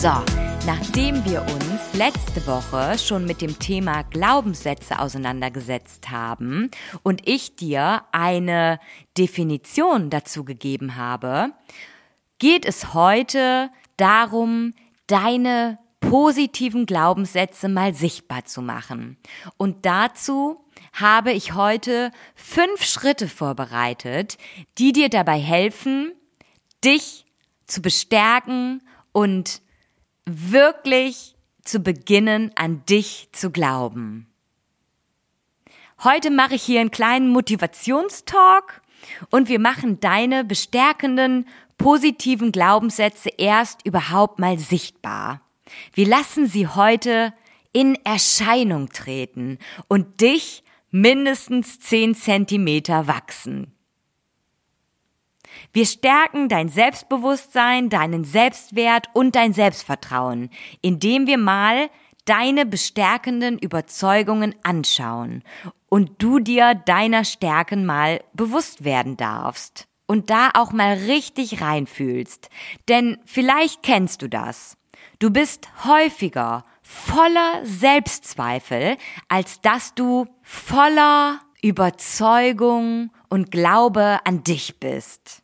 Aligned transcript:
So, 0.00 0.08
nachdem 0.64 1.22
wir 1.26 1.42
uns 1.42 1.92
letzte 1.92 2.46
Woche 2.46 2.96
schon 2.98 3.26
mit 3.26 3.42
dem 3.42 3.58
Thema 3.58 4.02
Glaubenssätze 4.04 4.98
auseinandergesetzt 4.98 6.08
haben 6.08 6.70
und 7.02 7.28
ich 7.28 7.54
dir 7.54 8.04
eine 8.10 8.80
Definition 9.18 10.08
dazu 10.08 10.46
gegeben 10.46 10.96
habe, 10.96 11.52
geht 12.38 12.64
es 12.64 12.94
heute 12.94 13.68
darum, 13.98 14.72
deine 15.06 15.78
positiven 16.00 16.86
Glaubenssätze 16.86 17.68
mal 17.68 17.92
sichtbar 17.92 18.46
zu 18.46 18.62
machen. 18.62 19.18
Und 19.58 19.84
dazu 19.84 20.64
habe 20.94 21.32
ich 21.32 21.52
heute 21.52 22.10
fünf 22.34 22.84
Schritte 22.84 23.28
vorbereitet, 23.28 24.38
die 24.78 24.92
dir 24.92 25.10
dabei 25.10 25.38
helfen, 25.38 26.14
dich 26.82 27.26
zu 27.66 27.82
bestärken 27.82 28.82
und 29.12 29.60
wirklich 30.38 31.34
zu 31.62 31.80
beginnen, 31.80 32.50
an 32.56 32.84
dich 32.86 33.28
zu 33.32 33.50
glauben. 33.50 34.26
Heute 36.02 36.30
mache 36.30 36.54
ich 36.54 36.62
hier 36.62 36.80
einen 36.80 36.90
kleinen 36.90 37.28
Motivationstalk 37.28 38.80
und 39.30 39.48
wir 39.48 39.58
machen 39.58 40.00
deine 40.00 40.44
bestärkenden, 40.44 41.46
positiven 41.76 42.52
Glaubenssätze 42.52 43.30
erst 43.36 43.84
überhaupt 43.86 44.38
mal 44.38 44.58
sichtbar. 44.58 45.42
Wir 45.92 46.06
lassen 46.06 46.46
sie 46.46 46.66
heute 46.66 47.32
in 47.72 47.96
Erscheinung 48.04 48.88
treten 48.88 49.58
und 49.88 50.20
dich 50.20 50.64
mindestens 50.90 51.78
zehn 51.78 52.14
Zentimeter 52.14 53.06
wachsen. 53.06 53.72
Wir 55.72 55.86
stärken 55.86 56.48
dein 56.48 56.68
Selbstbewusstsein, 56.68 57.88
deinen 57.88 58.24
Selbstwert 58.24 59.08
und 59.12 59.34
dein 59.34 59.52
Selbstvertrauen, 59.52 60.50
indem 60.82 61.26
wir 61.26 61.38
mal 61.38 61.90
deine 62.24 62.66
bestärkenden 62.66 63.58
Überzeugungen 63.58 64.54
anschauen 64.62 65.42
und 65.88 66.22
du 66.22 66.38
dir 66.38 66.74
deiner 66.74 67.24
Stärken 67.24 67.86
mal 67.86 68.22
bewusst 68.34 68.84
werden 68.84 69.16
darfst 69.16 69.88
und 70.06 70.30
da 70.30 70.50
auch 70.54 70.72
mal 70.72 70.94
richtig 70.94 71.60
reinfühlst. 71.60 72.48
Denn 72.88 73.18
vielleicht 73.24 73.82
kennst 73.82 74.22
du 74.22 74.28
das. 74.28 74.76
Du 75.18 75.30
bist 75.30 75.68
häufiger 75.84 76.64
voller 76.82 77.60
Selbstzweifel, 77.64 78.96
als 79.28 79.60
dass 79.60 79.94
du 79.94 80.26
voller 80.42 81.40
Überzeugung 81.62 83.10
und 83.28 83.50
Glaube 83.50 84.18
an 84.24 84.42
dich 84.42 84.80
bist. 84.80 85.42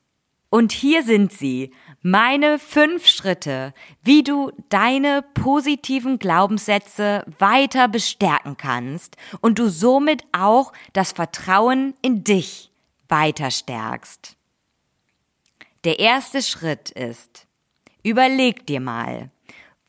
Und 0.49 0.73
hier 0.73 1.03
sind 1.03 1.33
sie, 1.33 1.73
meine 2.03 2.59
fünf 2.59 3.07
Schritte, 3.07 3.75
wie 4.03 4.23
du 4.23 4.53
deine 4.69 5.23
positiven 5.35 6.19
Glaubenssätze 6.19 7.25
weiter 7.39 7.89
bestärken 7.89 8.57
kannst 8.57 9.17
und 9.41 9.59
du 9.59 9.69
somit 9.69 10.25
auch 10.33 10.73
das 10.93 11.13
Vertrauen 11.13 11.95
in 12.03 12.23
dich 12.23 12.71
weiter 13.09 13.51
stärkst. 13.51 14.37
Der 15.85 15.99
erste 15.99 16.43
Schritt 16.43 16.91
ist, 16.91 17.47
überleg 18.03 18.67
dir 18.67 18.81
mal, 18.81 19.31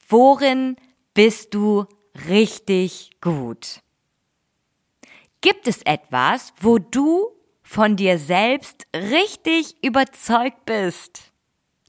worin 0.09 0.75
bist 1.13 1.53
du 1.53 1.85
richtig 2.28 3.12
gut? 3.22 3.81
Gibt 5.41 5.67
es 5.67 5.81
etwas, 5.84 6.53
wo 6.59 6.79
du 6.79 7.37
von 7.67 7.97
dir 7.97 8.17
selbst 8.17 8.88
richtig 8.95 9.75
überzeugt 9.83 10.66
bist. 10.66 11.33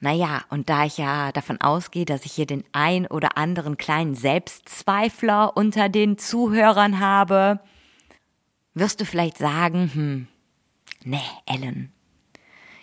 Naja, 0.00 0.42
und 0.50 0.68
da 0.68 0.84
ich 0.84 0.98
ja 0.98 1.30
davon 1.30 1.60
ausgehe, 1.60 2.04
dass 2.04 2.24
ich 2.24 2.32
hier 2.32 2.46
den 2.46 2.64
ein 2.72 3.06
oder 3.06 3.38
anderen 3.38 3.76
kleinen 3.76 4.16
Selbstzweifler 4.16 5.56
unter 5.56 5.88
den 5.88 6.18
Zuhörern 6.18 6.98
habe, 6.98 7.60
wirst 8.74 9.00
du 9.00 9.04
vielleicht 9.04 9.38
sagen, 9.38 9.90
hm, 9.94 10.28
nee, 11.04 11.20
Ellen, 11.46 11.92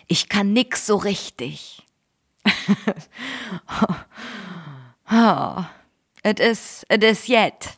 ich 0.06 0.30
kann 0.30 0.54
nix 0.54 0.86
so 0.86 0.96
richtig. 0.96 1.82
oh, 5.12 5.64
it 6.24 6.40
is, 6.40 6.86
it 6.90 7.04
is 7.04 7.28
yet. 7.28 7.76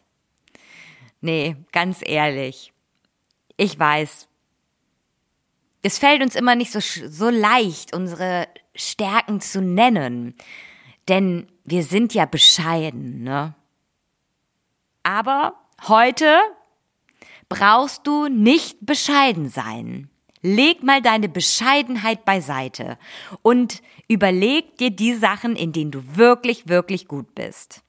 Nee, 1.21 1.57
ganz 1.73 2.03
ehrlich. 2.05 2.73
Ich 3.57 3.77
weiß, 3.77 4.28
es 5.83 5.99
fällt 5.99 6.23
uns 6.23 6.35
immer 6.35 6.55
nicht 6.55 6.73
so, 6.73 6.81
so 6.81 7.31
leicht, 7.31 7.95
unsere 7.95 8.49
Stärken 8.75 9.41
zu 9.41 9.61
nennen. 9.61 10.35
Denn 11.09 11.49
wir 11.65 11.83
sind 11.83 12.15
ja 12.15 12.27
bescheiden, 12.27 13.23
ne? 13.23 13.55
Aber 15.03 15.55
heute 15.87 16.39
brauchst 17.49 18.07
du 18.07 18.29
nicht 18.29 18.79
bescheiden 18.83 19.49
sein. 19.49 20.11
Leg 20.43 20.83
mal 20.83 21.03
deine 21.03 21.29
Bescheidenheit 21.29 22.25
beiseite 22.25 22.99
und 23.43 23.83
überleg 24.07 24.77
dir 24.77 24.91
die 24.91 25.15
Sachen, 25.15 25.57
in 25.57 25.73
denen 25.73 25.91
du 25.91 26.17
wirklich, 26.17 26.69
wirklich 26.69 27.09
gut 27.09 27.35
bist. 27.35 27.83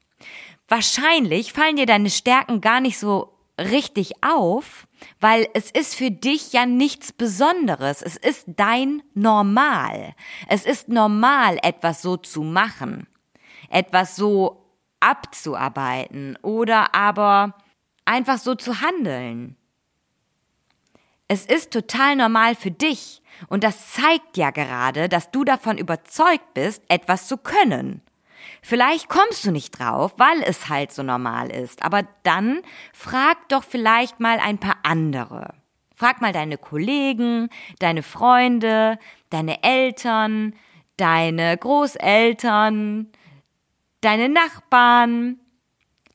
Wahrscheinlich 0.67 1.53
fallen 1.53 1.75
dir 1.75 1.85
deine 1.85 2.09
Stärken 2.09 2.61
gar 2.61 2.79
nicht 2.79 2.97
so 2.97 3.33
richtig 3.59 4.23
auf, 4.23 4.87
weil 5.19 5.47
es 5.53 5.71
ist 5.71 5.95
für 5.95 6.11
dich 6.11 6.53
ja 6.53 6.65
nichts 6.65 7.11
Besonderes. 7.11 8.01
Es 8.01 8.15
ist 8.17 8.45
dein 8.47 9.01
Normal. 9.13 10.13
Es 10.47 10.65
ist 10.65 10.89
normal, 10.89 11.57
etwas 11.61 12.01
so 12.01 12.17
zu 12.17 12.43
machen, 12.43 13.07
etwas 13.69 14.15
so 14.15 14.65
abzuarbeiten 14.99 16.37
oder 16.41 16.93
aber 16.93 17.55
einfach 18.05 18.37
so 18.37 18.55
zu 18.55 18.81
handeln. 18.81 19.55
Es 21.27 21.45
ist 21.45 21.71
total 21.71 22.15
normal 22.15 22.55
für 22.55 22.71
dich 22.71 23.21
und 23.47 23.63
das 23.63 23.93
zeigt 23.93 24.35
ja 24.35 24.49
gerade, 24.49 25.07
dass 25.07 25.31
du 25.31 25.43
davon 25.43 25.77
überzeugt 25.77 26.53
bist, 26.53 26.83
etwas 26.87 27.27
zu 27.27 27.37
können. 27.37 28.01
Vielleicht 28.61 29.09
kommst 29.09 29.45
du 29.45 29.51
nicht 29.51 29.79
drauf, 29.79 30.13
weil 30.17 30.41
es 30.43 30.69
halt 30.69 30.91
so 30.91 31.03
normal 31.03 31.49
ist. 31.51 31.83
Aber 31.83 32.03
dann 32.23 32.61
frag 32.93 33.49
doch 33.49 33.63
vielleicht 33.63 34.19
mal 34.19 34.39
ein 34.39 34.57
paar 34.57 34.77
andere. 34.83 35.53
Frag 35.95 36.21
mal 36.21 36.31
deine 36.31 36.57
Kollegen, 36.57 37.49
deine 37.79 38.03
Freunde, 38.03 38.97
deine 39.29 39.63
Eltern, 39.63 40.55
deine 40.97 41.57
Großeltern, 41.57 43.11
deine 44.01 44.29
Nachbarn. 44.29 45.39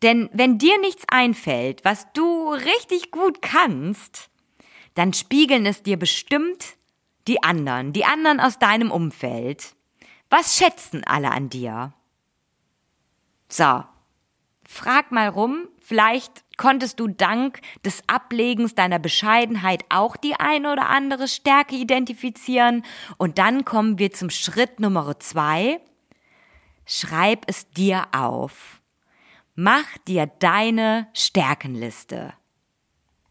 Denn 0.02 0.30
wenn 0.32 0.58
dir 0.58 0.78
nichts 0.80 1.04
einfällt, 1.08 1.84
was 1.84 2.12
du 2.12 2.52
richtig 2.52 3.10
gut 3.10 3.42
kannst, 3.42 4.30
dann 4.94 5.12
spiegeln 5.12 5.66
es 5.66 5.82
dir 5.82 5.98
bestimmt 5.98 6.76
die 7.26 7.42
anderen, 7.42 7.92
die 7.92 8.04
anderen 8.04 8.40
aus 8.40 8.58
deinem 8.58 8.90
Umfeld. 8.90 9.74
Was 10.30 10.56
schätzen 10.56 11.04
alle 11.04 11.30
an 11.30 11.48
dir? 11.48 11.92
So, 13.56 13.84
frag 14.66 15.12
mal 15.12 15.28
rum, 15.28 15.68
vielleicht 15.78 16.42
konntest 16.56 16.98
du 16.98 17.06
dank 17.06 17.60
des 17.84 18.02
Ablegens 18.08 18.74
deiner 18.74 18.98
Bescheidenheit 18.98 19.84
auch 19.90 20.16
die 20.16 20.34
eine 20.34 20.72
oder 20.72 20.88
andere 20.88 21.28
Stärke 21.28 21.76
identifizieren. 21.76 22.84
Und 23.16 23.38
dann 23.38 23.64
kommen 23.64 24.00
wir 24.00 24.10
zum 24.10 24.30
Schritt 24.30 24.80
Nummer 24.80 25.20
zwei. 25.20 25.80
Schreib 26.84 27.44
es 27.46 27.70
dir 27.70 28.08
auf. 28.10 28.80
Mach 29.54 29.86
dir 30.08 30.26
deine 30.26 31.06
Stärkenliste. 31.12 32.32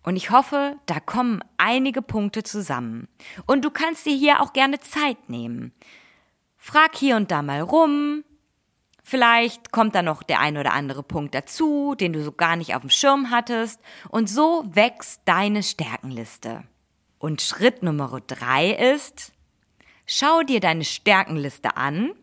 Und 0.03 0.15
ich 0.15 0.31
hoffe, 0.31 0.77
da 0.85 1.01
kommen 1.01 1.41
einige 1.57 2.01
Punkte 2.01 2.43
zusammen. 2.43 3.09
Und 3.45 3.65
du 3.65 3.71
kannst 3.71 4.05
dir 4.05 4.15
hier 4.15 4.39
auch 4.41 4.53
gerne 4.53 4.79
Zeit 4.79 5.27
nehmen. 5.27 5.73
Frag 6.55 6.95
hier 6.95 7.17
und 7.17 7.29
da 7.29 7.41
mal 7.41 7.59
rum, 7.59 8.23
Vielleicht 9.03 9.71
kommt 9.73 9.95
da 9.95 10.01
noch 10.01 10.23
der 10.23 10.39
ein 10.39 10.57
oder 10.57 10.73
andere 10.73 11.03
Punkt 11.03 11.35
dazu, 11.35 11.93
den 11.93 12.13
du 12.13 12.23
so 12.23 12.31
gar 12.31 12.55
nicht 12.55 12.73
auf 12.73 12.81
dem 12.81 12.89
Schirm 12.89 13.29
hattest. 13.29 13.81
Und 14.09 14.29
so 14.29 14.63
wächst 14.65 15.21
deine 15.25 15.61
Stärkenliste. 15.61 16.63
Und 17.19 17.41
Schritt 17.41 17.83
Nummer 17.83 18.21
drei 18.25 18.71
ist, 18.71 19.33
schau 20.05 20.41
dir 20.41 20.61
deine 20.61 20.85
Stärkenliste 20.85 21.75
an 21.75 22.13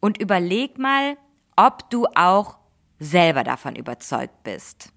und 0.00 0.18
überleg 0.18 0.78
mal, 0.78 1.16
ob 1.56 1.90
du 1.90 2.06
auch 2.14 2.58
selber 2.98 3.42
davon 3.42 3.74
überzeugt 3.74 4.44
bist. 4.44 4.92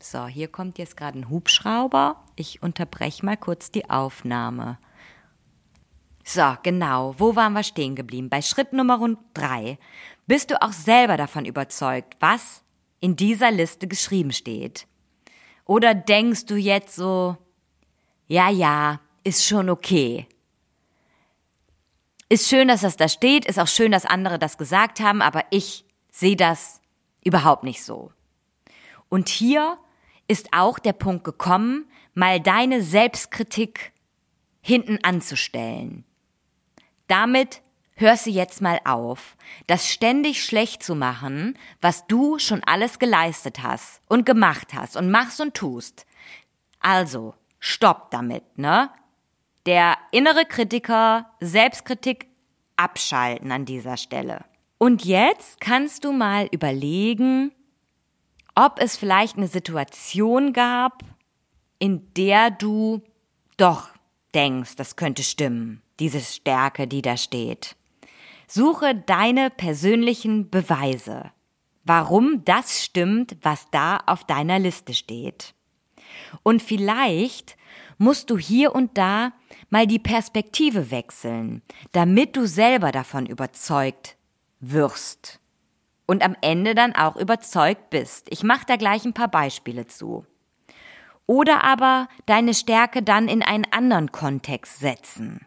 So, 0.00 0.26
hier 0.26 0.48
kommt 0.48 0.78
jetzt 0.78 0.96
gerade 0.96 1.18
ein 1.18 1.28
Hubschrauber. 1.28 2.24
Ich 2.36 2.62
unterbreche 2.62 3.26
mal 3.26 3.36
kurz 3.36 3.70
die 3.70 3.90
Aufnahme. 3.90 4.78
So, 6.24 6.56
genau. 6.62 7.14
Wo 7.18 7.36
waren 7.36 7.52
wir 7.54 7.62
stehen 7.62 7.94
geblieben? 7.96 8.28
Bei 8.28 8.42
Schritt 8.42 8.72
Nummer 8.72 9.16
drei. 9.34 9.78
Bist 10.26 10.50
du 10.50 10.62
auch 10.62 10.72
selber 10.72 11.16
davon 11.16 11.44
überzeugt, 11.44 12.16
was 12.20 12.62
in 13.00 13.16
dieser 13.16 13.50
Liste 13.50 13.88
geschrieben 13.88 14.32
steht? 14.32 14.86
Oder 15.64 15.94
denkst 15.94 16.46
du 16.46 16.56
jetzt 16.56 16.94
so, 16.94 17.36
ja, 18.26 18.48
ja, 18.48 19.00
ist 19.24 19.46
schon 19.46 19.70
okay. 19.70 20.26
Ist 22.28 22.48
schön, 22.48 22.68
dass 22.68 22.82
das 22.82 22.96
da 22.96 23.08
steht, 23.08 23.44
ist 23.44 23.58
auch 23.58 23.66
schön, 23.66 23.90
dass 23.90 24.06
andere 24.06 24.38
das 24.38 24.56
gesagt 24.56 25.00
haben, 25.00 25.20
aber 25.20 25.44
ich 25.50 25.84
sehe 26.12 26.36
das 26.36 26.80
überhaupt 27.24 27.64
nicht 27.64 27.82
so. 27.82 28.12
Und 29.08 29.28
hier 29.28 29.78
ist 30.28 30.52
auch 30.52 30.78
der 30.78 30.92
Punkt 30.92 31.24
gekommen, 31.24 31.90
mal 32.14 32.40
deine 32.40 32.82
Selbstkritik 32.82 33.92
hinten 34.60 34.98
anzustellen. 35.02 36.04
Damit 37.10 37.62
hörst 37.96 38.26
du 38.26 38.30
jetzt 38.30 38.62
mal 38.62 38.78
auf, 38.84 39.36
das 39.66 39.88
ständig 39.88 40.44
schlecht 40.44 40.80
zu 40.80 40.94
machen, 40.94 41.58
was 41.80 42.06
du 42.06 42.38
schon 42.38 42.62
alles 42.62 43.00
geleistet 43.00 43.64
hast 43.64 44.00
und 44.08 44.24
gemacht 44.24 44.74
hast 44.74 44.96
und 44.96 45.10
machst 45.10 45.40
und 45.40 45.54
tust. 45.54 46.06
Also, 46.78 47.34
stopp 47.58 48.12
damit, 48.12 48.56
ne? 48.56 48.90
Der 49.66 49.98
innere 50.12 50.44
Kritiker, 50.44 51.32
Selbstkritik 51.40 52.28
abschalten 52.76 53.50
an 53.50 53.64
dieser 53.64 53.96
Stelle. 53.96 54.44
Und 54.78 55.04
jetzt 55.04 55.60
kannst 55.60 56.04
du 56.04 56.12
mal 56.12 56.46
überlegen, 56.52 57.50
ob 58.54 58.80
es 58.80 58.96
vielleicht 58.96 59.36
eine 59.36 59.48
Situation 59.48 60.52
gab, 60.52 61.02
in 61.80 62.14
der 62.14 62.52
du 62.52 63.02
doch 63.56 63.88
denkst, 64.32 64.76
das 64.76 64.94
könnte 64.94 65.24
stimmen, 65.24 65.82
diese 66.00 66.20
Stärke, 66.20 66.88
die 66.88 67.02
da 67.02 67.16
steht. 67.16 67.76
Suche 68.46 68.94
deine 68.94 69.50
persönlichen 69.50 70.50
Beweise, 70.50 71.30
warum 71.84 72.44
das 72.44 72.82
stimmt, 72.82 73.36
was 73.42 73.70
da 73.70 73.98
auf 74.06 74.24
deiner 74.24 74.58
Liste 74.58 74.94
steht. 74.94 75.54
Und 76.42 76.62
vielleicht 76.62 77.56
musst 77.98 78.30
du 78.30 78.38
hier 78.38 78.74
und 78.74 78.98
da 78.98 79.32
mal 79.68 79.86
die 79.86 79.98
Perspektive 79.98 80.90
wechseln, 80.90 81.62
damit 81.92 82.36
du 82.36 82.46
selber 82.46 82.90
davon 82.90 83.26
überzeugt 83.26 84.16
wirst 84.58 85.38
und 86.06 86.24
am 86.24 86.34
Ende 86.40 86.74
dann 86.74 86.94
auch 86.96 87.14
überzeugt 87.14 87.90
bist. 87.90 88.26
Ich 88.30 88.42
mache 88.42 88.66
da 88.66 88.76
gleich 88.76 89.04
ein 89.04 89.14
paar 89.14 89.28
Beispiele 89.28 89.86
zu. 89.86 90.26
Oder 91.26 91.62
aber 91.62 92.08
deine 92.26 92.54
Stärke 92.54 93.04
dann 93.04 93.28
in 93.28 93.42
einen 93.42 93.66
anderen 93.70 94.10
Kontext 94.10 94.80
setzen. 94.80 95.46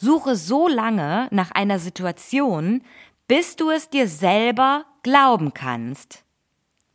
Suche 0.00 0.36
so 0.36 0.68
lange 0.68 1.26
nach 1.32 1.50
einer 1.50 1.80
Situation, 1.80 2.84
bis 3.26 3.56
du 3.56 3.70
es 3.70 3.90
dir 3.90 4.06
selber 4.06 4.84
glauben 5.02 5.54
kannst, 5.54 6.24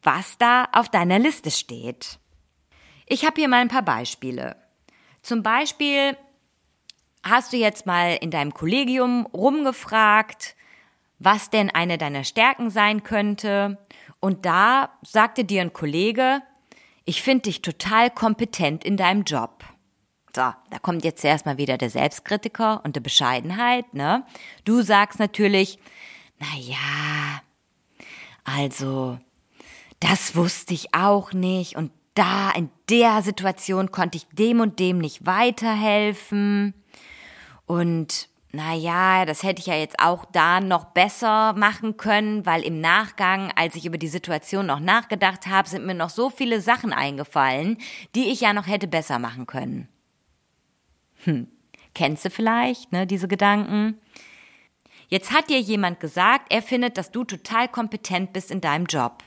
was 0.01 0.37
da 0.37 0.69
auf 0.71 0.87
deiner 0.87 1.19
Liste 1.19 1.51
steht. 1.51 2.17
Ich 3.05 3.25
habe 3.25 3.35
hier 3.35 3.49
mal 3.49 3.59
ein 3.59 3.67
paar 3.67 3.81
Beispiele. 3.81 4.55
Zum 5.21 5.43
Beispiel 5.43 6.15
hast 7.25 7.51
du 7.51 7.57
jetzt 7.57 7.85
mal 7.85 8.17
in 8.21 8.31
deinem 8.31 8.53
Kollegium 8.53 9.25
rumgefragt, 9.33 10.55
was 11.19 11.49
denn 11.49 11.69
eine 11.69 11.97
deiner 11.97 12.23
Stärken 12.23 12.69
sein 12.69 13.03
könnte. 13.03 13.79
Und 14.21 14.45
da 14.45 14.97
sagte 15.01 15.43
dir 15.43 15.61
ein 15.61 15.73
Kollege, 15.73 16.41
ich 17.03 17.21
finde 17.21 17.43
dich 17.43 17.61
total 17.61 18.09
kompetent 18.09 18.85
in 18.85 18.95
deinem 18.95 19.23
Job. 19.23 19.65
So, 20.35 20.41
da 20.41 20.79
kommt 20.81 21.03
jetzt 21.03 21.23
erstmal 21.23 21.57
wieder 21.57 21.77
der 21.77 21.91
Selbstkritiker 21.91 22.81
und 22.83 22.95
der 22.95 23.01
Bescheidenheit, 23.01 23.93
ne? 23.93 24.25
Du 24.65 24.81
sagst 24.81 25.19
natürlich, 25.19 25.77
na 26.39 26.47
ja, 26.59 27.41
also, 28.43 29.19
das 29.99 30.35
wusste 30.35 30.73
ich 30.73 30.95
auch 30.95 31.33
nicht 31.33 31.75
und 31.75 31.91
da 32.15 32.51
in 32.51 32.69
der 32.89 33.21
Situation 33.21 33.91
konnte 33.91 34.17
ich 34.17 34.27
dem 34.31 34.59
und 34.59 34.79
dem 34.79 34.97
nicht 34.97 35.25
weiterhelfen. 35.25 36.73
Und 37.65 38.27
naja, 38.51 39.25
das 39.25 39.43
hätte 39.43 39.61
ich 39.61 39.67
ja 39.67 39.75
jetzt 39.75 39.99
auch 39.99 40.25
da 40.25 40.59
noch 40.59 40.85
besser 40.85 41.53
machen 41.53 41.97
können, 41.97 42.45
weil 42.45 42.63
im 42.63 42.81
Nachgang, 42.81 43.51
als 43.55 43.75
ich 43.75 43.85
über 43.85 43.97
die 43.97 44.07
Situation 44.07 44.65
noch 44.65 44.79
nachgedacht 44.79 45.47
habe, 45.47 45.69
sind 45.69 45.85
mir 45.85 45.95
noch 45.95 46.09
so 46.09 46.29
viele 46.29 46.61
Sachen 46.61 46.93
eingefallen, 46.93 47.77
die 48.15 48.31
ich 48.31 48.41
ja 48.41 48.53
noch 48.53 48.67
hätte 48.67 48.87
besser 48.87 49.17
machen 49.17 49.47
können. 49.47 49.92
Hm, 51.23 51.47
kennst 51.93 52.25
du 52.25 52.29
vielleicht, 52.29 52.91
ne, 52.91 53.07
diese 53.07 53.27
Gedanken? 53.27 53.99
Jetzt 55.07 55.31
hat 55.31 55.49
dir 55.49 55.59
jemand 55.59 55.99
gesagt, 55.99 56.51
er 56.51 56.61
findet, 56.61 56.97
dass 56.97 57.11
du 57.11 57.23
total 57.23 57.67
kompetent 57.67 58.33
bist 58.33 58.49
in 58.51 58.61
deinem 58.61 58.85
Job. 58.85 59.23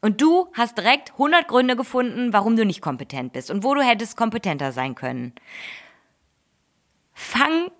Und 0.00 0.20
du 0.20 0.46
hast 0.54 0.78
direkt 0.78 1.12
100 1.12 1.48
Gründe 1.48 1.74
gefunden, 1.74 2.32
warum 2.32 2.56
du 2.56 2.64
nicht 2.64 2.80
kompetent 2.80 3.32
bist 3.32 3.50
und 3.50 3.64
wo 3.64 3.74
du 3.74 3.82
hättest 3.82 4.16
kompetenter 4.16 4.70
sein 4.70 4.94
können. 4.94 5.32
Fang 7.14 7.70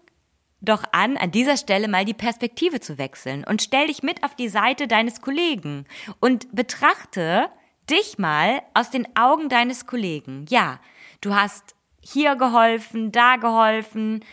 doch 0.60 0.82
an, 0.90 1.16
an 1.16 1.30
dieser 1.30 1.56
Stelle 1.56 1.86
mal 1.86 2.04
die 2.04 2.14
Perspektive 2.14 2.80
zu 2.80 2.98
wechseln 2.98 3.44
und 3.44 3.62
stell 3.62 3.86
dich 3.86 4.02
mit 4.02 4.24
auf 4.24 4.34
die 4.34 4.48
Seite 4.48 4.88
deines 4.88 5.20
Kollegen 5.20 5.84
und 6.18 6.52
betrachte 6.54 7.48
dich 7.88 8.18
mal 8.18 8.62
aus 8.74 8.90
den 8.90 9.06
Augen 9.16 9.48
deines 9.48 9.86
Kollegen. 9.86 10.44
Ja, 10.48 10.80
du 11.20 11.34
hast 11.34 11.76
hier 12.12 12.36
geholfen, 12.36 13.12
da 13.12 13.36
geholfen, 13.36 14.24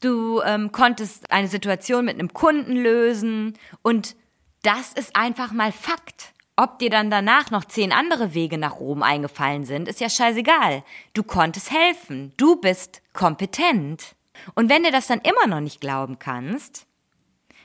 du 0.00 0.40
ähm, 0.42 0.72
konntest 0.72 1.30
eine 1.30 1.48
Situation 1.48 2.04
mit 2.04 2.14
einem 2.14 2.32
Kunden 2.32 2.76
lösen 2.76 3.58
und 3.82 4.16
das 4.62 4.92
ist 4.92 5.16
einfach 5.16 5.52
mal 5.52 5.72
Fakt. 5.72 6.32
Ob 6.56 6.78
dir 6.78 6.90
dann 6.90 7.10
danach 7.10 7.50
noch 7.50 7.64
zehn 7.64 7.92
andere 7.92 8.32
Wege 8.32 8.58
nach 8.58 8.78
Rom 8.78 9.02
eingefallen 9.02 9.64
sind, 9.64 9.88
ist 9.88 10.00
ja 10.00 10.08
scheißegal. 10.08 10.84
Du 11.12 11.24
konntest 11.24 11.72
helfen. 11.72 12.32
Du 12.36 12.56
bist 12.56 13.02
kompetent. 13.12 14.14
Und 14.54 14.70
wenn 14.70 14.84
du 14.84 14.92
das 14.92 15.08
dann 15.08 15.20
immer 15.20 15.48
noch 15.48 15.60
nicht 15.60 15.80
glauben 15.80 16.20
kannst, 16.20 16.86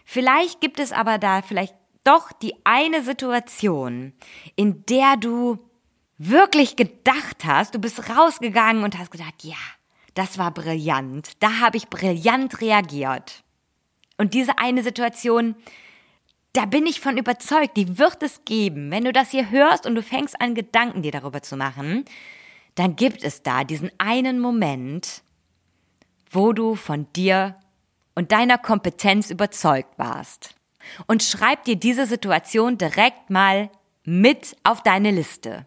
vielleicht 0.06 0.60
gibt 0.60 0.80
es 0.80 0.92
aber 0.92 1.20
da 1.20 1.44
vielleicht 1.44 1.76
doch 2.04 2.32
die 2.32 2.56
eine 2.64 3.04
Situation, 3.04 4.14
in 4.56 4.84
der 4.88 5.18
du 5.18 5.60
wirklich 6.20 6.76
gedacht 6.76 7.46
hast, 7.46 7.74
du 7.74 7.80
bist 7.80 8.10
rausgegangen 8.10 8.84
und 8.84 9.00
hast 9.00 9.10
gedacht, 9.10 9.42
ja, 9.42 9.58
das 10.14 10.38
war 10.38 10.52
brillant, 10.52 11.32
da 11.40 11.60
habe 11.62 11.78
ich 11.78 11.88
brillant 11.88 12.62
reagiert. 12.62 13.44
Und 14.18 14.34
diese 14.34 14.60
eine 14.60 14.84
Situation, 14.84 15.56
da 16.54 16.66
bin 16.66 16.86
ich 16.86 17.00
von 17.00 17.18
überzeugt, 17.18 17.78
die 17.78 17.98
wird 17.98 18.22
es 18.22 18.44
geben. 18.44 18.92
Wenn 18.92 19.06
du 19.06 19.14
das 19.14 19.32
hier 19.32 19.50
hörst 19.50 19.86
und 19.86 19.96
du 19.96 20.04
fängst 20.04 20.40
an, 20.42 20.56
Gedanken 20.56 21.02
dir 21.02 21.12
darüber 21.12 21.42
zu 21.42 21.56
machen, 21.56 22.04
dann 22.76 22.98
gibt 22.98 23.24
es 23.24 23.44
da 23.44 23.64
diesen 23.64 23.92
einen 23.98 24.40
Moment, 24.40 25.22
wo 26.30 26.52
du 26.52 26.76
von 26.76 27.08
dir 27.14 27.56
und 28.14 28.34
deiner 28.34 28.58
Kompetenz 28.58 29.30
überzeugt 29.30 29.98
warst. 29.98 30.56
Und 31.08 31.24
schreib 31.24 31.64
dir 31.64 31.78
diese 31.78 32.06
Situation 32.06 32.78
direkt 32.78 33.30
mal 33.30 33.70
mit 34.04 34.58
auf 34.64 34.84
deine 34.84 35.12
Liste. 35.12 35.66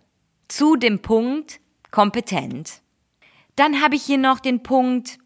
Zu 0.48 0.76
dem 0.76 1.00
Punkt 1.00 1.60
kompetent. 1.90 2.82
Dann 3.56 3.82
habe 3.82 3.96
ich 3.96 4.02
hier 4.02 4.18
noch 4.18 4.40
den 4.40 4.62
Punkt, 4.62 5.18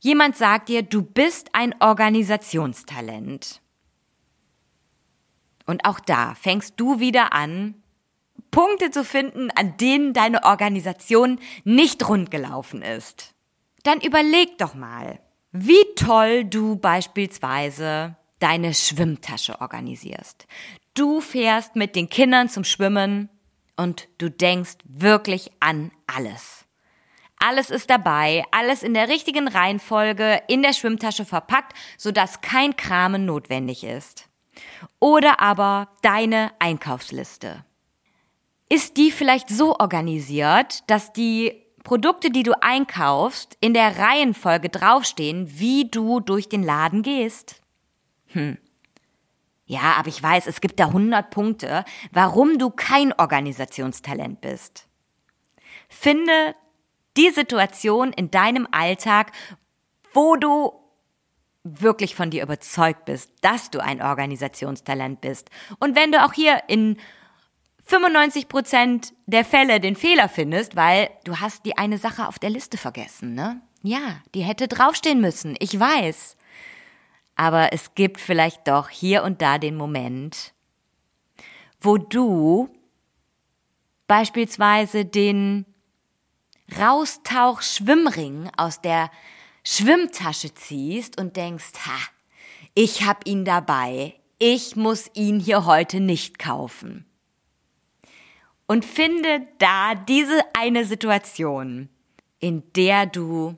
jemand 0.00 0.36
sagt 0.36 0.68
dir, 0.68 0.82
du 0.82 1.02
bist 1.02 1.50
ein 1.52 1.74
Organisationstalent. 1.80 3.60
Und 5.66 5.84
auch 5.86 6.00
da 6.00 6.34
fängst 6.34 6.74
du 6.76 7.00
wieder 7.00 7.32
an, 7.32 7.82
Punkte 8.50 8.90
zu 8.90 9.04
finden, 9.04 9.50
an 9.50 9.76
denen 9.78 10.12
deine 10.12 10.44
Organisation 10.44 11.40
nicht 11.64 12.08
rundgelaufen 12.08 12.82
ist. 12.82 13.34
Dann 13.82 14.00
überleg 14.00 14.58
doch 14.58 14.74
mal, 14.74 15.20
wie 15.52 15.84
toll 15.96 16.44
du 16.44 16.76
beispielsweise 16.76 18.16
deine 18.38 18.74
Schwimmtasche 18.74 19.60
organisierst. 19.60 20.46
Du 20.94 21.20
fährst 21.20 21.76
mit 21.76 21.96
den 21.96 22.08
Kindern 22.08 22.48
zum 22.48 22.64
Schwimmen 22.64 23.28
und 23.76 24.08
du 24.18 24.30
denkst 24.30 24.76
wirklich 24.84 25.50
an 25.60 25.90
alles. 26.06 26.64
Alles 27.38 27.70
ist 27.70 27.90
dabei, 27.90 28.44
alles 28.52 28.82
in 28.82 28.94
der 28.94 29.08
richtigen 29.08 29.48
Reihenfolge 29.48 30.40
in 30.48 30.62
der 30.62 30.72
Schwimmtasche 30.72 31.24
verpackt, 31.24 31.76
sodass 31.98 32.40
kein 32.40 32.76
Kramen 32.76 33.26
notwendig 33.26 33.84
ist. 33.84 34.28
Oder 35.00 35.40
aber 35.40 35.88
deine 36.02 36.52
Einkaufsliste. 36.58 37.64
Ist 38.68 38.96
die 38.96 39.10
vielleicht 39.10 39.48
so 39.48 39.76
organisiert, 39.78 40.88
dass 40.88 41.12
die 41.12 41.64
Produkte, 41.82 42.30
die 42.30 42.44
du 42.44 42.52
einkaufst, 42.62 43.58
in 43.60 43.74
der 43.74 43.98
Reihenfolge 43.98 44.70
draufstehen, 44.70 45.58
wie 45.58 45.90
du 45.90 46.20
durch 46.20 46.48
den 46.48 46.62
Laden 46.62 47.02
gehst? 47.02 47.60
Hm. 48.28 48.56
Ja, 49.66 49.94
aber 49.98 50.08
ich 50.08 50.22
weiß, 50.22 50.46
es 50.46 50.60
gibt 50.60 50.78
da 50.78 50.86
100 50.86 51.30
Punkte, 51.30 51.84
warum 52.12 52.58
du 52.58 52.70
kein 52.70 53.12
Organisationstalent 53.12 54.40
bist. 54.40 54.86
Finde 55.88 56.54
die 57.16 57.30
Situation 57.30 58.12
in 58.12 58.30
deinem 58.30 58.68
Alltag, 58.70 59.32
wo 60.12 60.36
du 60.36 60.72
wirklich 61.62 62.14
von 62.14 62.30
dir 62.30 62.42
überzeugt 62.42 63.06
bist, 63.06 63.32
dass 63.40 63.70
du 63.70 63.82
ein 63.82 64.02
Organisationstalent 64.02 65.22
bist. 65.22 65.48
Und 65.78 65.96
wenn 65.96 66.12
du 66.12 66.22
auch 66.22 66.34
hier 66.34 66.62
in 66.68 66.98
95 67.84 68.48
Prozent 68.48 69.14
der 69.26 69.44
Fälle 69.44 69.80
den 69.80 69.96
Fehler 69.96 70.28
findest, 70.28 70.76
weil 70.76 71.08
du 71.24 71.40
hast 71.40 71.64
die 71.64 71.78
eine 71.78 71.98
Sache 71.98 72.28
auf 72.28 72.38
der 72.38 72.50
Liste 72.50 72.76
vergessen, 72.76 73.34
ne? 73.34 73.60
Ja, 73.82 74.22
die 74.34 74.42
hätte 74.42 74.68
draufstehen 74.68 75.20
müssen, 75.20 75.56
ich 75.58 75.78
weiß. 75.78 76.36
Aber 77.36 77.72
es 77.72 77.94
gibt 77.94 78.20
vielleicht 78.20 78.68
doch 78.68 78.88
hier 78.88 79.24
und 79.24 79.42
da 79.42 79.58
den 79.58 79.76
Moment, 79.76 80.52
wo 81.80 81.96
du 81.98 82.68
beispielsweise 84.06 85.04
den 85.04 85.66
Raustauch-Schwimmring 86.78 88.50
aus 88.56 88.80
der 88.80 89.10
Schwimmtasche 89.64 90.54
ziehst 90.54 91.20
und 91.20 91.36
denkst, 91.36 91.72
ha, 91.86 91.98
ich 92.74 93.06
hab 93.06 93.26
ihn 93.26 93.44
dabei, 93.44 94.14
ich 94.38 94.76
muss 94.76 95.10
ihn 95.14 95.40
hier 95.40 95.64
heute 95.64 96.00
nicht 96.00 96.38
kaufen. 96.38 97.06
Und 98.66 98.84
finde 98.84 99.46
da 99.58 99.94
diese 99.94 100.42
eine 100.54 100.84
Situation, 100.84 101.88
in 102.40 102.62
der 102.74 103.06
du 103.06 103.56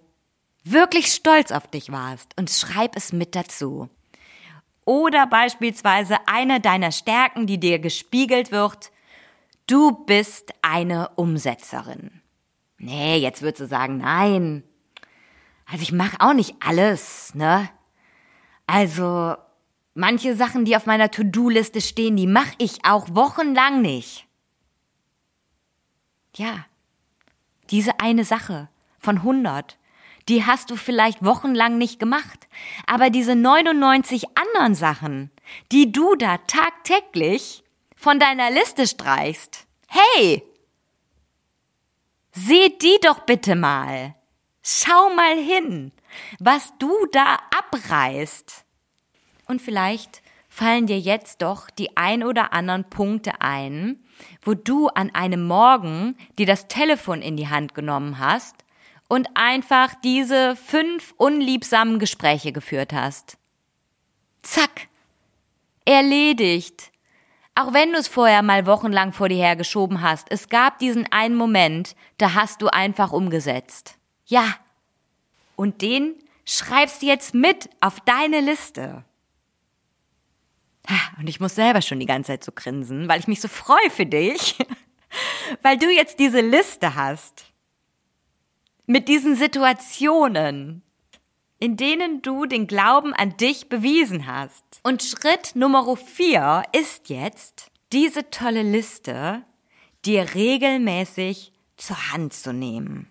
wirklich 0.70 1.12
stolz 1.12 1.52
auf 1.52 1.66
dich 1.68 1.90
warst 1.92 2.38
und 2.38 2.50
schreib 2.50 2.96
es 2.96 3.12
mit 3.12 3.35
dazu. 3.35 3.88
Oder 4.85 5.26
beispielsweise 5.26 6.16
eine 6.26 6.61
deiner 6.61 6.92
Stärken, 6.92 7.46
die 7.46 7.58
dir 7.58 7.78
gespiegelt 7.78 8.52
wird, 8.52 8.92
du 9.66 9.92
bist 10.04 10.52
eine 10.62 11.11
Umsetzerin. 11.16 12.20
Nee, 12.78 13.16
jetzt 13.16 13.42
würdest 13.42 13.62
du 13.62 13.66
sagen, 13.66 13.99
nein. 13.99 14.62
Also 15.66 15.82
ich 15.82 15.92
mache 15.92 16.20
auch 16.20 16.35
nicht 16.35 16.54
alles, 16.61 17.35
ne? 17.35 17.68
Also 18.66 19.37
manche 19.94 20.37
Sachen, 20.37 20.64
die 20.64 20.76
auf 20.76 20.87
meiner 20.87 21.11
To-Do-Liste 21.11 21.80
stehen, 21.80 22.16
die 22.16 22.26
mache 22.26 22.54
ich 22.58 22.85
auch 22.85 23.08
wochenlang 23.11 23.82
nicht. 23.82 24.26
Ja, 26.37 26.66
diese 27.70 27.99
eine 27.99 28.25
Sache 28.25 28.68
von 28.99 29.18
100, 29.18 29.78
die 30.28 30.45
hast 30.45 30.71
du 30.71 30.76
vielleicht 30.76 31.25
wochenlang 31.25 31.78
nicht 31.78 31.99
gemacht. 31.99 32.49
Aber 32.87 33.11
diese 33.11 33.37
99 33.37 34.37
anderen 34.37 34.75
Sachen, 34.75 35.30
die 35.73 35.92
du 35.92 36.16
da 36.16 36.38
tagtäglich 36.38 37.64
von 37.95 38.18
deiner 38.18 38.50
Liste 38.50 38.87
streichst, 38.87 39.66
hey, 39.88 40.42
seh 42.33 42.71
die 42.71 42.99
doch 43.02 43.21
bitte 43.21 43.54
mal. 43.54 44.14
Schau 44.62 45.11
mal 45.14 45.37
hin, 45.37 45.92
was 46.40 46.73
du 46.78 46.92
da 47.12 47.38
abreißt. 47.56 48.64
Und 49.47 49.62
vielleicht 49.62 50.23
fallen 50.49 50.87
dir 50.87 50.99
jetzt 50.99 51.40
doch 51.42 51.71
die 51.71 51.97
ein 51.97 52.25
oder 52.25 52.52
anderen 52.52 52.88
Punkte 52.90 53.40
ein, 53.40 54.02
wo 54.42 54.54
du 54.54 54.88
an 54.88 55.14
einem 55.14 55.47
Morgen 55.47 56.16
dir 56.37 56.47
das 56.47 56.66
Telefon 56.66 57.23
in 57.23 57.37
die 57.37 57.49
Hand 57.49 57.75
genommen 57.75 58.18
hast 58.18 58.65
und 59.08 59.28
einfach 59.34 59.94
diese 60.02 60.56
fünf 60.56 61.14
unliebsamen 61.16 61.98
Gespräche 61.98 62.52
geführt 62.52 62.92
hast. 62.92 63.38
Zack. 64.42 64.88
Erledigt. 65.84 66.90
Auch 67.54 67.72
wenn 67.72 67.92
du 67.92 67.98
es 67.98 68.08
vorher 68.08 68.42
mal 68.42 68.66
wochenlang 68.66 69.12
vor 69.12 69.28
dir 69.28 69.38
hergeschoben 69.38 70.02
hast, 70.02 70.26
es 70.30 70.48
gab 70.48 70.78
diesen 70.78 71.10
einen 71.10 71.36
Moment, 71.36 71.96
da 72.18 72.34
hast 72.34 72.60
du 72.60 72.68
einfach 72.68 73.12
umgesetzt. 73.12 73.96
Ja. 74.26 74.56
Und 75.54 75.80
den 75.80 76.14
schreibst 76.44 77.02
du 77.02 77.06
jetzt 77.06 77.34
mit 77.34 77.70
auf 77.80 78.00
deine 78.00 78.40
Liste. 78.40 79.04
Und 81.18 81.28
ich 81.28 81.40
muss 81.40 81.54
selber 81.54 81.82
schon 81.82 81.98
die 81.98 82.06
ganze 82.06 82.32
Zeit 82.32 82.44
so 82.44 82.52
grinsen, 82.52 83.08
weil 83.08 83.20
ich 83.20 83.26
mich 83.26 83.40
so 83.40 83.48
freue 83.48 83.90
für 83.90 84.06
dich, 84.06 84.56
weil 85.62 85.78
du 85.78 85.90
jetzt 85.90 86.18
diese 86.18 86.40
Liste 86.40 86.94
hast 86.94 87.46
mit 88.87 89.09
diesen 89.09 89.37
Situationen, 89.37 90.83
in 91.59 91.76
denen 91.76 92.23
du 92.23 92.47
den 92.47 92.66
Glauben 92.66 93.12
an 93.14 93.37
dich 93.37 93.69
bewiesen 93.69 94.26
hast. 94.26 94.64
Und 94.83 95.02
Schritt 95.02 95.55
Nummer 95.55 95.97
vier 95.97 96.62
ist 96.73 97.09
jetzt, 97.09 97.71
diese 97.93 98.31
tolle 98.31 98.62
Liste 98.62 99.43
dir 100.05 100.35
regelmäßig 100.35 101.52
zur 101.76 102.12
Hand 102.12 102.33
zu 102.33 102.52
nehmen. 102.52 103.09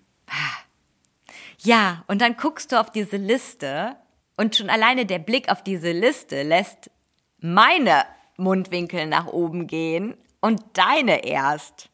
Ja, 1.59 2.03
und 2.07 2.21
dann 2.21 2.37
guckst 2.37 2.71
du 2.71 2.79
auf 2.79 2.91
diese 2.91 3.17
Liste 3.17 3.95
und 4.37 4.55
schon 4.55 4.69
alleine 4.69 5.05
der 5.05 5.19
Blick 5.19 5.49
auf 5.49 5.63
diese 5.63 5.91
Liste 5.91 6.43
lässt 6.43 6.91
meine 7.39 8.05
Mundwinkel 8.37 9.07
nach 9.07 9.27
oben 9.27 9.67
gehen 9.67 10.15
und 10.41 10.61
deine 10.73 11.25
erst. 11.25 11.89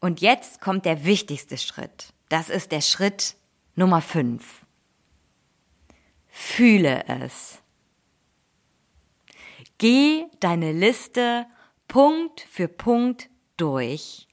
Und 0.00 0.20
jetzt 0.20 0.60
kommt 0.60 0.84
der 0.84 1.04
wichtigste 1.04 1.56
Schritt. 1.58 2.12
Das 2.34 2.48
ist 2.50 2.72
der 2.72 2.80
Schritt 2.80 3.36
Nummer 3.76 4.00
fünf. 4.00 4.66
Fühle 6.26 7.04
es. 7.06 7.62
Geh 9.78 10.24
deine 10.40 10.72
Liste 10.72 11.46
Punkt 11.86 12.40
für 12.40 12.66
Punkt 12.66 13.30
durch 13.56 14.26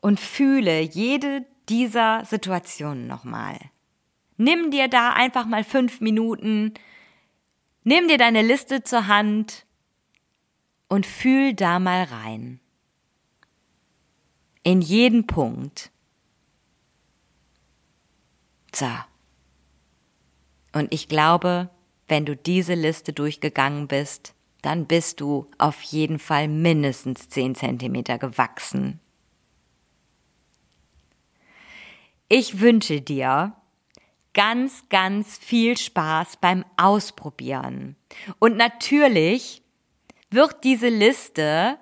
und 0.00 0.20
fühle 0.20 0.80
jede 0.82 1.44
dieser 1.68 2.24
Situationen 2.24 3.08
nochmal. 3.08 3.58
Nimm 4.36 4.70
dir 4.70 4.86
da 4.86 5.10
einfach 5.10 5.46
mal 5.46 5.64
fünf 5.64 6.00
Minuten, 6.00 6.74
nimm 7.82 8.06
dir 8.06 8.18
deine 8.18 8.42
Liste 8.42 8.84
zur 8.84 9.08
Hand 9.08 9.66
und 10.86 11.06
fühl 11.06 11.54
da 11.54 11.80
mal 11.80 12.04
rein. 12.04 12.60
In 14.62 14.80
jeden 14.80 15.26
Punkt. 15.26 15.90
So. 18.76 18.90
Und 20.74 20.92
ich 20.92 21.08
glaube, 21.08 21.70
wenn 22.08 22.26
du 22.26 22.36
diese 22.36 22.74
Liste 22.74 23.14
durchgegangen 23.14 23.88
bist, 23.88 24.34
dann 24.60 24.84
bist 24.84 25.22
du 25.22 25.50
auf 25.56 25.80
jeden 25.80 26.18
Fall 26.18 26.46
mindestens 26.46 27.30
10 27.30 27.54
Zentimeter 27.54 28.18
gewachsen. 28.18 29.00
Ich 32.28 32.60
wünsche 32.60 33.00
dir 33.00 33.56
ganz, 34.34 34.86
ganz 34.90 35.38
viel 35.38 35.78
Spaß 35.78 36.36
beim 36.36 36.66
Ausprobieren. 36.76 37.96
Und 38.40 38.58
natürlich 38.58 39.62
wird 40.28 40.64
diese 40.64 40.88
Liste 40.90 41.78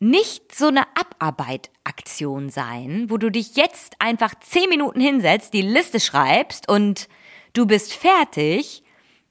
nicht 0.00 0.54
so 0.54 0.68
eine 0.68 0.84
Abarbeitaktion 0.94 2.50
sein, 2.50 3.06
wo 3.08 3.16
du 3.16 3.30
dich 3.30 3.56
jetzt 3.56 3.96
einfach 3.98 4.34
zehn 4.40 4.68
Minuten 4.68 5.00
hinsetzt, 5.00 5.52
die 5.54 5.62
Liste 5.62 6.00
schreibst 6.00 6.68
und 6.68 7.08
du 7.52 7.66
bist 7.66 7.94
fertig. 7.94 8.82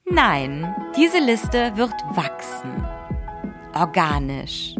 Nein, 0.05 0.75
diese 0.95 1.19
Liste 1.19 1.75
wird 1.75 1.93
wachsen. 2.11 2.85
Organisch. 3.73 4.75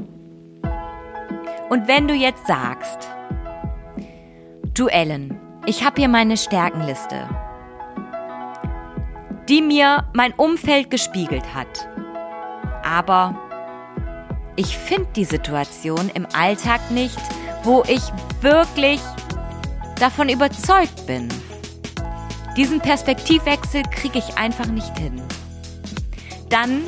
Und 1.70 1.88
wenn 1.88 2.08
du 2.08 2.13
jetzt 2.13 2.48
sagst, 2.48 3.10
du 4.74 4.88
Ellen, 4.88 5.39
ich 5.65 5.84
habe 5.84 6.00
hier 6.00 6.08
meine 6.08 6.38
Stärkenliste, 6.38 7.27
die 9.50 9.62
mir 9.62 10.10
mein 10.13 10.34
Umfeld 10.34 10.89
gespiegelt 10.89 11.53
hat. 11.53 11.89
Aber 12.84 13.46
ich 14.57 14.77
finde 14.77 15.07
die 15.15 15.23
Situation 15.23 16.11
im 16.13 16.27
Alltag 16.33 16.91
nicht, 16.91 17.17
wo 17.63 17.83
ich 17.87 18.01
wirklich 18.41 18.99
davon 19.99 20.27
überzeugt 20.29 21.05
bin. 21.05 21.29
Diesen 22.57 22.81
Perspektivwechsel 22.81 23.83
kriege 23.83 24.17
ich 24.17 24.37
einfach 24.37 24.65
nicht 24.65 24.97
hin. 24.97 25.21
Dann 26.49 26.81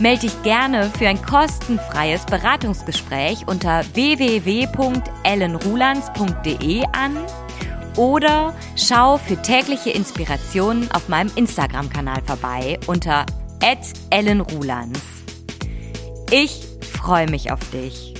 melde 0.00 0.22
dich 0.22 0.42
gerne 0.42 0.90
für 0.98 1.06
ein 1.08 1.20
kostenfreies 1.20 2.24
Beratungsgespräch 2.24 3.46
unter 3.46 3.82
www.ellenrulands.de 3.94 6.84
an 6.92 7.18
oder 7.96 8.54
schau 8.76 9.18
für 9.18 9.42
tägliche 9.42 9.90
Inspirationen 9.90 10.90
auf 10.92 11.08
meinem 11.08 11.30
Instagram-Kanal 11.34 12.22
vorbei 12.24 12.78
unter 12.86 13.26
@ellenrulands. 14.10 15.00
Ich 16.30 16.67
freue 16.98 17.30
mich 17.30 17.50
auf 17.52 17.60
dich 17.70 18.14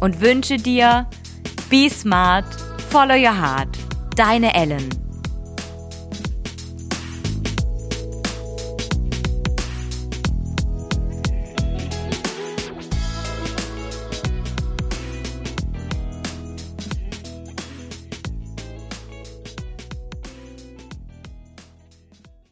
und 0.00 0.20
wünsche 0.20 0.56
dir 0.56 1.06
Be 1.70 1.90
smart, 1.90 2.46
follow 2.90 3.14
your 3.14 3.36
heart. 3.38 3.76
Deine 4.16 4.54
Ellen. 4.54 5.07